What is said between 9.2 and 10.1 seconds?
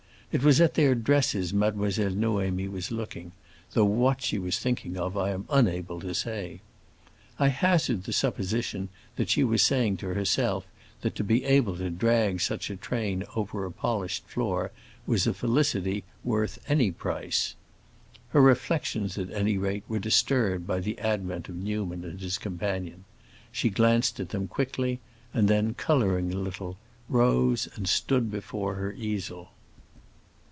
she was saying to